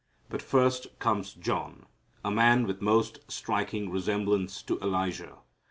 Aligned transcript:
But 0.31 0.41
first 0.41 0.97
comes 0.97 1.31
John, 1.35 1.85
a 2.25 2.31
man 2.31 2.65
with 2.65 2.81
most 2.81 3.19
striking 3.31 3.91
resemblance 3.91 4.63
to 4.63 4.79
Elijah. 4.79 5.37